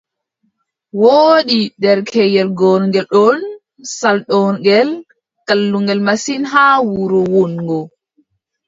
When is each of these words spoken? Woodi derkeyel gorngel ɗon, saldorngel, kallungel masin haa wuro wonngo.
Woodi 0.99 1.61
derkeyel 1.81 2.49
gorngel 2.59 3.07
ɗon, 3.13 3.39
saldorngel, 3.97 4.89
kallungel 5.47 5.99
masin 6.05 6.43
haa 6.53 6.75
wuro 6.91 7.19
wonngo. 7.33 7.79